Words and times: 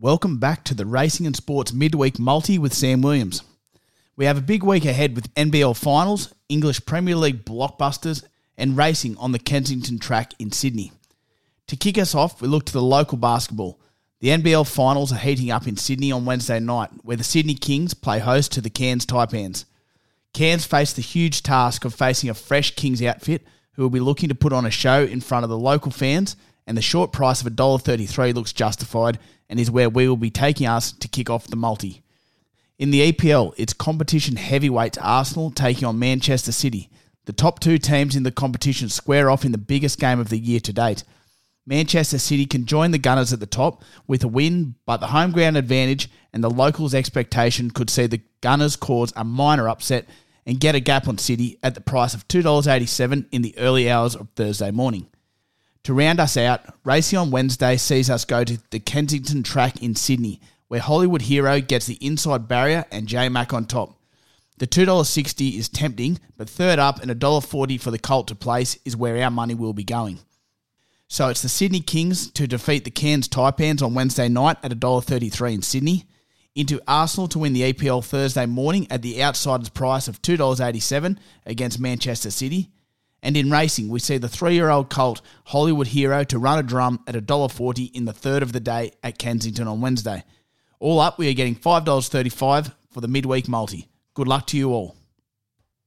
Welcome 0.00 0.38
back 0.38 0.64
to 0.64 0.74
the 0.74 0.86
Racing 0.86 1.26
and 1.26 1.36
Sports 1.36 1.72
Midweek 1.72 2.18
Multi 2.18 2.58
with 2.58 2.72
Sam 2.74 3.02
Williams. 3.02 3.42
We 4.16 4.24
have 4.24 4.38
a 4.38 4.42
big 4.42 4.64
week 4.64 4.84
ahead 4.84 5.14
with 5.14 5.32
NBL 5.34 5.76
finals, 5.76 6.34
English 6.48 6.86
Premier 6.86 7.14
League 7.14 7.44
blockbusters, 7.44 8.24
and 8.56 8.76
racing 8.76 9.16
on 9.18 9.32
the 9.32 9.38
Kensington 9.38 9.98
track 9.98 10.32
in 10.38 10.50
Sydney. 10.50 10.92
To 11.68 11.76
kick 11.76 11.98
us 11.98 12.14
off, 12.14 12.40
we 12.40 12.48
look 12.48 12.64
to 12.66 12.72
the 12.72 12.82
local 12.82 13.18
basketball. 13.18 13.80
The 14.20 14.28
NBL 14.28 14.66
finals 14.68 15.12
are 15.12 15.18
heating 15.18 15.50
up 15.50 15.68
in 15.68 15.76
Sydney 15.76 16.10
on 16.10 16.24
Wednesday 16.24 16.58
night, 16.58 16.90
where 17.02 17.18
the 17.18 17.22
Sydney 17.22 17.54
Kings 17.54 17.94
play 17.94 18.18
host 18.18 18.50
to 18.52 18.60
the 18.60 18.70
Cairns 18.70 19.06
Taipans. 19.06 19.66
Cairns 20.32 20.64
face 20.64 20.94
the 20.94 21.02
huge 21.02 21.42
task 21.42 21.84
of 21.84 21.94
facing 21.94 22.30
a 22.30 22.34
fresh 22.34 22.74
Kings 22.74 23.02
outfit 23.02 23.46
who 23.74 23.82
will 23.82 23.90
be 23.90 24.00
looking 24.00 24.30
to 24.30 24.34
put 24.34 24.54
on 24.54 24.66
a 24.66 24.70
show 24.70 25.04
in 25.04 25.20
front 25.20 25.44
of 25.44 25.50
the 25.50 25.58
local 25.58 25.92
fans, 25.92 26.34
and 26.66 26.76
the 26.76 26.82
short 26.82 27.12
price 27.12 27.40
of 27.40 27.52
$1.33 27.52 28.34
looks 28.34 28.52
justified 28.52 29.18
and 29.48 29.58
is 29.58 29.70
where 29.70 29.88
we 29.88 30.08
will 30.08 30.16
be 30.16 30.30
taking 30.30 30.66
us 30.66 30.92
to 30.92 31.08
kick 31.08 31.28
off 31.28 31.46
the 31.46 31.56
multi. 31.56 32.02
In 32.78 32.90
the 32.90 33.12
EPL, 33.12 33.54
it's 33.56 33.72
competition 33.72 34.36
heavyweights 34.36 34.98
Arsenal 34.98 35.50
taking 35.50 35.86
on 35.86 35.98
Manchester 35.98 36.52
City. 36.52 36.90
The 37.26 37.32
top 37.32 37.60
two 37.60 37.78
teams 37.78 38.16
in 38.16 38.22
the 38.22 38.32
competition 38.32 38.88
square 38.88 39.30
off 39.30 39.44
in 39.44 39.52
the 39.52 39.58
biggest 39.58 40.00
game 40.00 40.18
of 40.18 40.30
the 40.30 40.38
year 40.38 40.60
to 40.60 40.72
date. 40.72 41.04
Manchester 41.64 42.18
City 42.18 42.44
can 42.44 42.66
join 42.66 42.90
the 42.90 42.98
Gunners 42.98 43.32
at 43.32 43.38
the 43.38 43.46
top 43.46 43.84
with 44.08 44.24
a 44.24 44.28
win, 44.28 44.74
but 44.84 44.96
the 44.96 45.06
home 45.08 45.30
ground 45.30 45.56
advantage 45.56 46.10
and 46.32 46.42
the 46.42 46.50
locals' 46.50 46.94
expectation 46.94 47.70
could 47.70 47.88
see 47.88 48.06
the 48.06 48.22
Gunners 48.40 48.74
cause 48.74 49.12
a 49.14 49.22
minor 49.22 49.68
upset 49.68 50.06
and 50.44 50.58
get 50.58 50.74
a 50.74 50.80
gap 50.80 51.06
on 51.06 51.18
City 51.18 51.58
at 51.62 51.76
the 51.76 51.80
price 51.80 52.14
of 52.14 52.26
$2.87 52.26 53.26
in 53.30 53.42
the 53.42 53.56
early 53.58 53.88
hours 53.88 54.16
of 54.16 54.28
Thursday 54.34 54.72
morning. 54.72 55.06
To 55.84 55.94
round 55.94 56.20
us 56.20 56.36
out, 56.36 56.60
racing 56.84 57.18
on 57.18 57.32
Wednesday 57.32 57.76
sees 57.76 58.08
us 58.08 58.24
go 58.24 58.44
to 58.44 58.58
the 58.70 58.78
Kensington 58.78 59.42
track 59.42 59.82
in 59.82 59.96
Sydney, 59.96 60.40
where 60.68 60.80
Hollywood 60.80 61.22
Hero 61.22 61.60
gets 61.60 61.86
the 61.86 61.98
inside 62.00 62.46
barrier 62.46 62.84
and 62.92 63.08
J 63.08 63.28
Mac 63.28 63.52
on 63.52 63.66
top. 63.66 63.98
The 64.58 64.68
$2.60 64.68 65.58
is 65.58 65.68
tempting, 65.68 66.20
but 66.36 66.48
third 66.48 66.78
up 66.78 67.02
and 67.02 67.10
$1.40 67.10 67.80
for 67.80 67.90
the 67.90 67.98
Colt 67.98 68.28
to 68.28 68.36
place 68.36 68.78
is 68.84 68.96
where 68.96 69.20
our 69.24 69.30
money 69.30 69.54
will 69.54 69.72
be 69.72 69.82
going. 69.82 70.20
So 71.08 71.28
it's 71.28 71.42
the 71.42 71.48
Sydney 71.48 71.80
Kings 71.80 72.30
to 72.30 72.46
defeat 72.46 72.84
the 72.84 72.90
Cairns 72.90 73.28
Taipans 73.28 73.82
on 73.82 73.94
Wednesday 73.94 74.28
night 74.28 74.58
at 74.62 74.70
$1.33 74.70 75.54
in 75.54 75.62
Sydney, 75.62 76.04
into 76.54 76.80
Arsenal 76.86 77.26
to 77.28 77.40
win 77.40 77.54
the 77.54 77.72
EPL 77.72 78.04
Thursday 78.04 78.46
morning 78.46 78.86
at 78.88 79.02
the 79.02 79.20
outsider's 79.22 79.68
price 79.68 80.06
of 80.06 80.22
$2.87 80.22 81.18
against 81.44 81.80
Manchester 81.80 82.30
City. 82.30 82.70
And 83.22 83.36
in 83.36 83.50
racing, 83.50 83.88
we 83.88 84.00
see 84.00 84.18
the 84.18 84.28
three 84.28 84.54
year 84.54 84.68
old 84.68 84.90
Colt 84.90 85.22
Hollywood 85.46 85.88
Hero 85.88 86.24
to 86.24 86.38
run 86.38 86.58
a 86.58 86.62
drum 86.62 87.00
at 87.06 87.14
$1.40 87.14 87.94
in 87.94 88.04
the 88.04 88.12
third 88.12 88.42
of 88.42 88.52
the 88.52 88.60
day 88.60 88.92
at 89.02 89.18
Kensington 89.18 89.68
on 89.68 89.80
Wednesday. 89.80 90.24
All 90.80 90.98
up, 90.98 91.18
we 91.18 91.30
are 91.30 91.34
getting 91.34 91.54
$5.35 91.54 92.72
for 92.90 93.00
the 93.00 93.08
midweek 93.08 93.48
multi. 93.48 93.88
Good 94.14 94.26
luck 94.26 94.46
to 94.48 94.56
you 94.56 94.70
all. 94.70 94.96